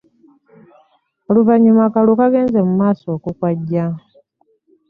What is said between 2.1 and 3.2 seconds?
kaagenze mu maaso